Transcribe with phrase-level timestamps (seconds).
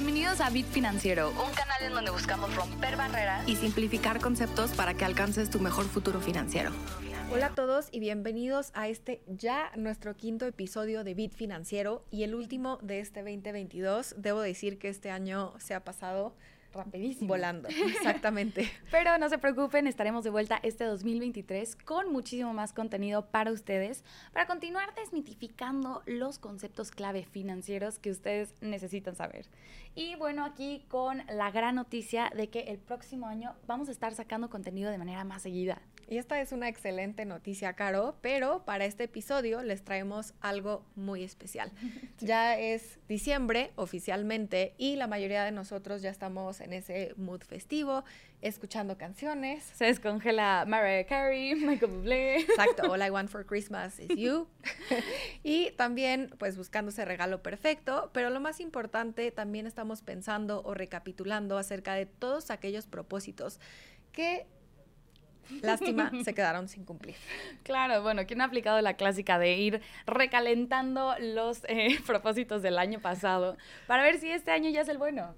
[0.00, 4.94] Bienvenidos a Bit Financiero, un canal en donde buscamos romper barreras y simplificar conceptos para
[4.94, 6.70] que alcances tu mejor futuro financiero.
[7.32, 12.22] Hola a todos y bienvenidos a este ya nuestro quinto episodio de Bit Financiero y
[12.22, 14.14] el último de este 2022.
[14.18, 16.32] Debo decir que este año se ha pasado
[16.72, 17.28] rapidísimo.
[17.28, 18.70] Volando, exactamente.
[18.90, 24.04] Pero no se preocupen, estaremos de vuelta este 2023 con muchísimo más contenido para ustedes,
[24.32, 29.46] para continuar desmitificando los conceptos clave financieros que ustedes necesitan saber.
[29.94, 34.14] Y bueno, aquí con la gran noticia de que el próximo año vamos a estar
[34.14, 35.82] sacando contenido de manera más seguida.
[36.08, 41.22] Y esta es una excelente noticia, Caro, pero para este episodio les traemos algo muy
[41.22, 41.70] especial.
[42.20, 48.04] Ya es diciembre oficialmente y la mayoría de nosotros ya estamos en ese mood festivo,
[48.42, 49.64] escuchando canciones.
[49.74, 52.40] Se descongela Mariah Carey, Michael Bublé.
[52.40, 54.46] Exacto, All I Want for Christmas is You.
[55.42, 60.74] y también pues buscando ese regalo perfecto, pero lo más importante también estamos pensando o
[60.74, 63.60] recapitulando acerca de todos aquellos propósitos
[64.12, 64.46] que
[65.62, 67.16] Lástima, se quedaron sin cumplir.
[67.62, 73.00] Claro, bueno, ¿quién ha aplicado la clásica de ir recalentando los eh, propósitos del año
[73.00, 73.56] pasado
[73.86, 75.34] para ver si este año ya es el bueno?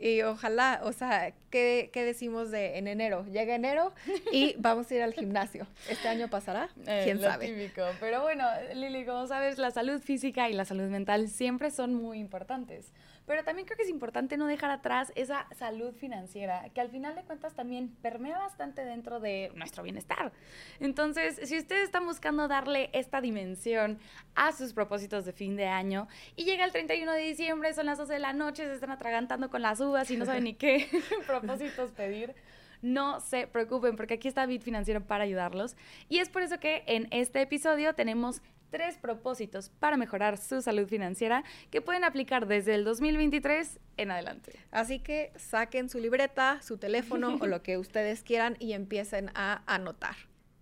[0.00, 3.24] Y ojalá, o sea, ¿qué, ¿qué, decimos de en enero?
[3.26, 3.92] Llega enero
[4.32, 5.66] y vamos a ir al gimnasio.
[5.88, 6.68] ¿Este año pasará?
[6.86, 7.46] Eh, ¿Quién sabe?
[7.46, 7.82] Típico.
[8.00, 8.44] Pero bueno,
[8.74, 12.92] Lili, como sabes, la salud física y la salud mental siempre son muy importantes.
[13.26, 17.14] Pero también creo que es importante no dejar atrás esa salud financiera, que al final
[17.14, 20.32] de cuentas también permea bastante dentro de nuestro bienestar.
[20.80, 23.98] Entonces, si ustedes están buscando darle esta dimensión
[24.34, 27.98] a sus propósitos de fin de año y llega el 31 de diciembre, son las
[27.98, 30.88] 12 de la noche, se están atragantando con las uvas y no saben ni qué
[31.26, 32.34] propósitos pedir,
[32.82, 35.76] no se preocupen porque aquí está Bit Financiero para ayudarlos.
[36.08, 40.88] Y es por eso que en este episodio tenemos tres propósitos para mejorar su salud
[40.88, 44.58] financiera que pueden aplicar desde el 2023 en adelante.
[44.72, 49.62] Así que saquen su libreta, su teléfono o lo que ustedes quieran y empiecen a
[49.66, 50.16] anotar.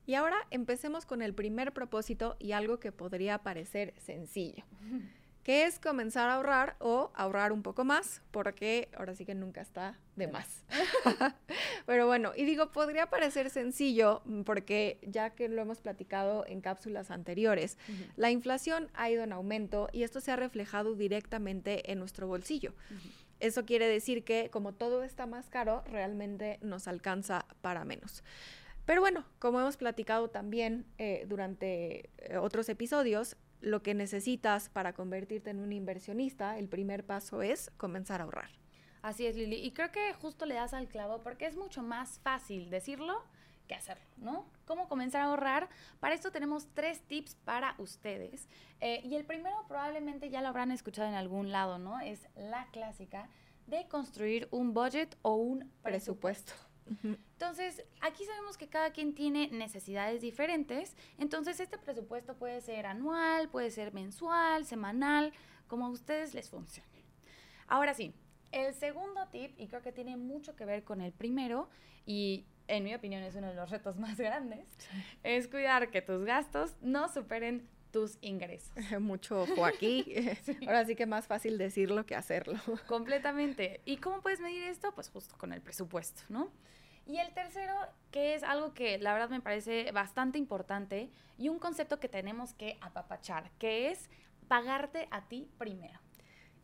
[0.07, 4.65] Y ahora empecemos con el primer propósito y algo que podría parecer sencillo
[5.43, 9.61] que es comenzar a ahorrar o ahorrar un poco más, porque ahora sí que nunca
[9.61, 10.65] está de más.
[11.87, 17.11] Pero bueno, y digo, podría parecer sencillo, porque ya que lo hemos platicado en cápsulas
[17.11, 17.79] anteriores,
[18.17, 22.75] la inflación ha ido en aumento y esto se ha reflejado directamente en nuestro bolsillo.
[23.41, 28.23] Eso quiere decir que como todo está más caro, realmente nos alcanza para menos.
[28.85, 34.93] Pero bueno, como hemos platicado también eh, durante eh, otros episodios, lo que necesitas para
[34.93, 38.51] convertirte en un inversionista, el primer paso es comenzar a ahorrar.
[39.03, 39.57] Así es, Lili.
[39.57, 43.23] Y creo que justo le das al clavo porque es mucho más fácil decirlo
[43.67, 44.47] que hacerlo, ¿no?
[44.67, 45.69] ¿Cómo comenzar a ahorrar?
[46.01, 48.49] Para esto tenemos tres tips para ustedes.
[48.81, 52.01] Eh, y el primero probablemente ya lo habrán escuchado en algún lado, ¿no?
[52.01, 53.29] Es la clásica
[53.69, 56.53] de construir un budget o un presupuesto.
[57.03, 63.49] Entonces, aquí sabemos que cada quien tiene necesidades diferentes, entonces este presupuesto puede ser anual,
[63.49, 65.33] puede ser mensual, semanal,
[65.69, 67.05] como a ustedes les funcione.
[67.69, 68.13] Ahora sí,
[68.51, 71.69] el segundo tip, y creo que tiene mucho que ver con el primero,
[72.07, 74.67] y en mi opinión es uno de los retos más grandes,
[75.23, 78.73] es cuidar que tus gastos no superen tus ingresos.
[79.01, 80.05] Mucho ojo aquí.
[80.67, 82.59] Ahora sí que más fácil decirlo que hacerlo.
[82.87, 83.81] Completamente.
[83.85, 84.93] ¿Y cómo puedes medir esto?
[84.95, 86.51] Pues justo con el presupuesto, ¿no?
[87.07, 87.75] Y el tercero,
[88.11, 92.55] que es algo que la verdad me parece bastante importante y un concepto que tenemos
[92.55, 94.09] que apapachar, que es
[94.49, 96.00] pagarte a ti primero.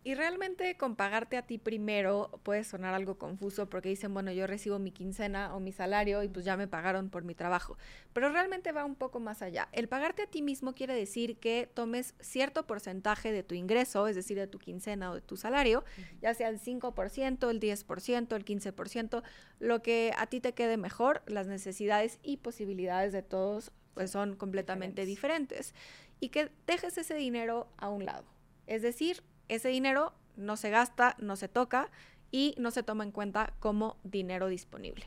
[0.06, 4.46] Y realmente con pagarte a ti primero puede sonar algo confuso porque dicen, bueno, yo
[4.46, 7.76] recibo mi quincena o mi salario y pues ya me pagaron por mi trabajo.
[8.12, 9.68] Pero realmente va un poco más allá.
[9.72, 14.14] El pagarte a ti mismo quiere decir que tomes cierto porcentaje de tu ingreso, es
[14.14, 15.82] decir, de tu quincena o de tu salario,
[16.22, 19.22] ya sea el 5%, el 10%, el 15%,
[19.58, 24.36] lo que a ti te quede mejor, las necesidades y posibilidades de todos pues son
[24.36, 25.74] completamente diferentes.
[26.20, 28.24] Y que dejes ese dinero a un lado.
[28.68, 31.90] Es decir, ese dinero no se gasta, no se toca
[32.30, 35.06] y no se toma en cuenta como dinero disponible.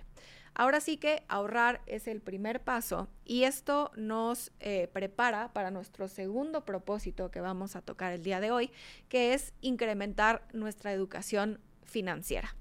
[0.56, 6.08] Ahora sí que ahorrar es el primer paso y esto nos eh, prepara para nuestro
[6.08, 8.72] segundo propósito que vamos a tocar el día de hoy,
[9.08, 12.56] que es incrementar nuestra educación financiera.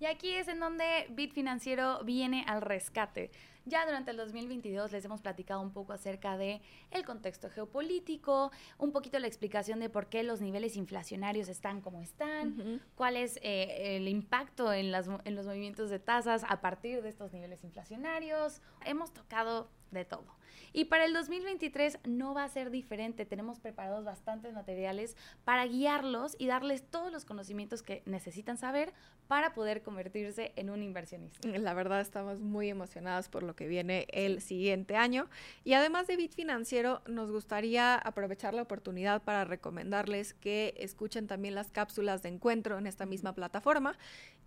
[0.00, 3.30] Y aquí es en donde Bit Financiero viene al rescate
[3.68, 8.92] Ya durante el 2022 les hemos platicado un poco acerca de el contexto geopolítico, un
[8.92, 13.96] poquito la explicación de por qué los niveles inflacionarios están como están, cuál es eh,
[13.96, 18.62] el impacto en, las, en los movimientos de tasas a partir de estos niveles inflacionarios.
[18.84, 20.36] Hemos tocado de todo.
[20.72, 23.24] Y para el 2023 no va a ser diferente.
[23.24, 28.92] Tenemos preparados bastantes materiales para guiarlos y darles todos los conocimientos que necesitan saber
[29.26, 31.48] para poder convertirse en un inversionista.
[31.48, 35.28] La verdad estamos muy emocionadas por lo que viene el siguiente año.
[35.64, 41.54] Y además de Bit Financiero, nos gustaría aprovechar la oportunidad para recomendarles que escuchen también
[41.54, 43.98] las cápsulas de encuentro en esta misma plataforma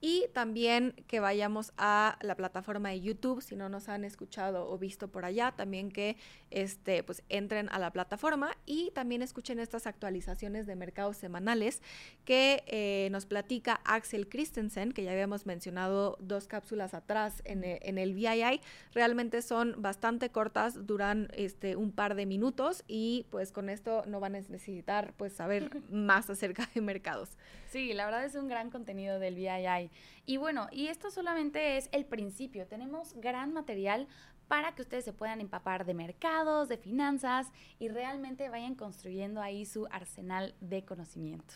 [0.02, 4.78] y también que vayamos a la plataforma de YouTube, si no nos han escuchado o
[4.78, 6.16] visto por allá, también que
[6.52, 11.82] este, pues, entren a la plataforma y también escuchen estas actualizaciones de mercados semanales
[12.24, 17.98] que eh, nos platica Axel Christensen, que ya habíamos mencionado dos cápsulas atrás en, en
[17.98, 18.62] el VII.
[19.00, 24.20] Realmente son bastante cortas, duran este, un par de minutos y pues con esto no
[24.20, 27.30] van a necesitar pues saber más acerca de mercados.
[27.70, 29.90] Sí, la verdad es un gran contenido del VII.
[30.26, 32.68] Y bueno, y esto solamente es el principio.
[32.68, 34.10] Tenemos gran material
[34.50, 39.66] para que ustedes se puedan empapar de mercados, de finanzas y realmente vayan construyendo ahí
[39.66, 41.54] su arsenal de conocimiento.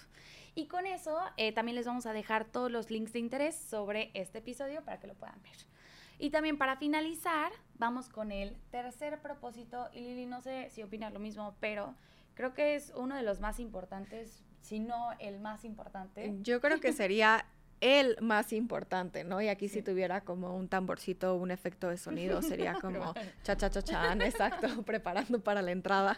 [0.55, 4.11] Y con eso eh, también les vamos a dejar todos los links de interés sobre
[4.13, 5.72] este episodio para que lo puedan ver.
[6.19, 9.89] Y también para finalizar, vamos con el tercer propósito.
[9.93, 11.95] Y Lili, no sé si opinas lo mismo, pero
[12.33, 16.35] creo que es uno de los más importantes si no el más importante.
[16.41, 17.45] Yo creo que sería
[17.81, 19.41] el más importante, ¿no?
[19.41, 23.13] Y aquí si tuviera como un tamborcito, un efecto de sonido, sería como
[23.43, 26.17] cha cha cha chan, exacto, preparando para la entrada.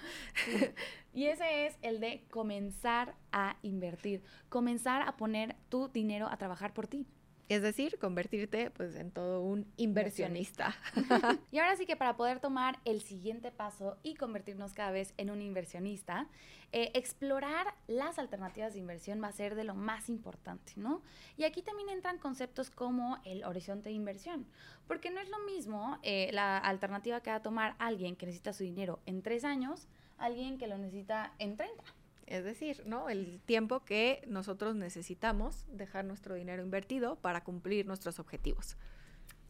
[1.11, 6.71] Y ese es el de comenzar a invertir, comenzar a poner tu dinero a trabajar
[6.71, 7.07] por ti.
[7.47, 10.75] Es decir, convertirte pues en todo un inversionista.
[11.51, 15.29] y ahora sí que para poder tomar el siguiente paso y convertirnos cada vez en
[15.29, 16.27] un inversionista,
[16.71, 21.01] eh, explorar las alternativas de inversión va a ser de lo más importante, ¿no?
[21.37, 24.45] Y aquí también entran conceptos como el horizonte de inversión,
[24.87, 28.53] porque no es lo mismo eh, la alternativa que va a tomar alguien que necesita
[28.53, 29.87] su dinero en tres años,
[30.17, 31.83] alguien que lo necesita en 30.
[32.27, 33.09] Es decir, ¿no?
[33.09, 38.77] El tiempo que nosotros necesitamos dejar nuestro dinero invertido para cumplir nuestros objetivos.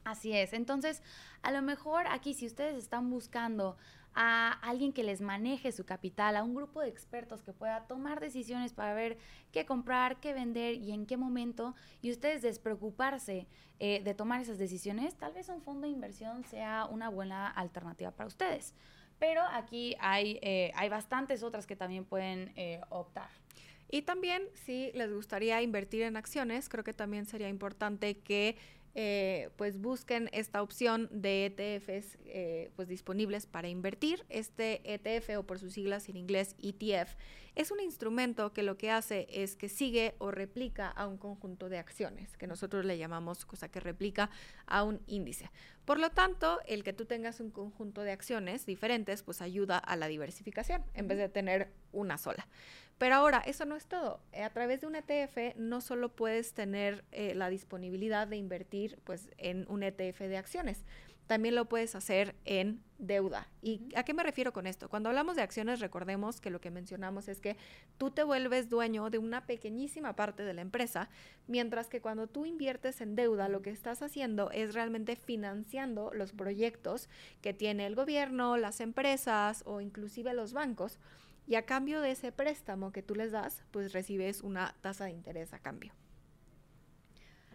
[0.03, 0.53] Así es.
[0.53, 1.01] Entonces,
[1.41, 3.75] a lo mejor aquí si ustedes están buscando
[4.13, 8.21] a alguien que les maneje su capital, a un grupo de expertos que pueda tomar
[8.21, 9.17] decisiones para ver
[9.51, 13.47] qué comprar, qué vender y en qué momento, y ustedes despreocuparse
[13.79, 18.11] eh, de tomar esas decisiones, tal vez un fondo de inversión sea una buena alternativa
[18.11, 18.73] para ustedes.
[19.19, 23.29] Pero aquí hay, eh, hay bastantes otras que también pueden eh, optar.
[23.89, 28.57] Y también, si les gustaría invertir en acciones, creo que también sería importante que
[28.95, 32.17] eh, pues busquen esta opción de ETFs
[32.75, 34.25] pues disponibles para invertir.
[34.29, 37.15] Este ETF o por sus siglas en inglés ETF
[37.55, 41.69] es un instrumento que lo que hace es que sigue o replica a un conjunto
[41.69, 44.29] de acciones, que nosotros le llamamos cosa que replica
[44.67, 45.49] a un índice.
[45.85, 49.95] Por lo tanto, el que tú tengas un conjunto de acciones diferentes, pues ayuda a
[49.95, 52.45] la diversificación en vez de tener una sola.
[52.97, 54.21] Pero ahora, eso no es todo.
[54.31, 58.99] Eh, a través de un ETF no solo puedes tener eh, la disponibilidad de invertir
[59.03, 60.85] pues, en un ETF de acciones,
[61.27, 63.47] también lo puedes hacer en deuda.
[63.61, 64.89] ¿Y a qué me refiero con esto?
[64.89, 67.57] Cuando hablamos de acciones, recordemos que lo que mencionamos es que
[67.97, 71.09] tú te vuelves dueño de una pequeñísima parte de la empresa,
[71.47, 76.31] mientras que cuando tú inviertes en deuda, lo que estás haciendo es realmente financiando los
[76.31, 77.09] proyectos
[77.41, 80.99] que tiene el gobierno, las empresas o inclusive los bancos.
[81.47, 85.11] Y a cambio de ese préstamo que tú les das, pues recibes una tasa de
[85.11, 85.93] interés a cambio.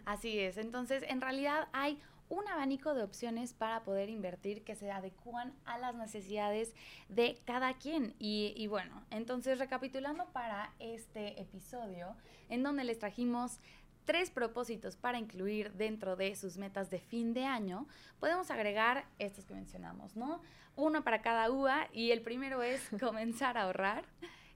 [0.05, 0.57] Así es.
[0.57, 1.99] Entonces, en realidad hay
[2.31, 6.73] un abanico de opciones para poder invertir que se adecúan a las necesidades
[7.09, 8.15] de cada quien.
[8.19, 12.15] Y, bueno, entonces recapitulando para este episodio,
[12.47, 13.59] en donde les trajimos
[14.05, 17.87] tres propósitos para incluir dentro de sus metas de fin de año,
[18.19, 20.41] podemos agregar estos que mencionamos, ¿no?
[20.75, 24.05] Uno para cada UA y el primero es comenzar a ahorrar.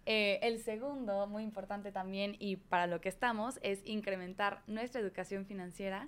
[0.08, 5.46] Eh, el segundo, muy importante también y para lo que estamos, es incrementar nuestra educación
[5.46, 6.08] financiera.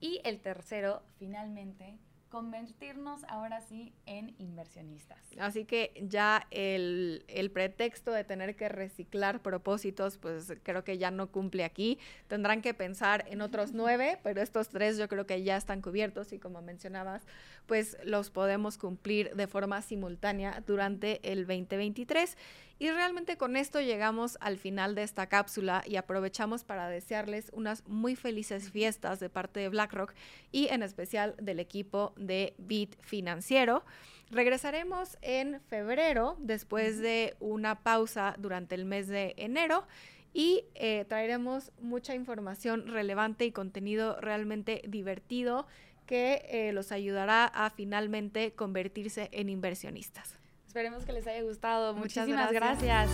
[0.00, 5.18] Y el tercero, finalmente, convertirnos ahora sí en inversionistas.
[5.38, 11.10] Así que ya el, el, pretexto de tener que reciclar propósitos, pues creo que ya
[11.10, 11.98] no cumple aquí.
[12.26, 16.32] Tendrán que pensar en otros nueve, pero estos tres yo creo que ya están cubiertos
[16.32, 17.26] y como mencionabas,
[17.66, 22.36] pues los podemos cumplir de forma simultánea durante el 2023.
[22.80, 27.86] Y realmente con esto llegamos al final de esta cápsula y aprovechamos para desearles unas
[27.88, 30.14] muy felices fiestas de parte de BlackRock
[30.52, 33.84] y en especial del equipo de Bit Financiero.
[34.30, 39.84] Regresaremos en febrero después de una pausa durante el mes de enero
[40.32, 45.66] y eh, traeremos mucha información relevante y contenido realmente divertido
[46.06, 50.38] que eh, los ayudará a finalmente convertirse en inversionistas.
[50.68, 51.94] Esperemos que les haya gustado.
[51.94, 53.08] Muchísimas gracias.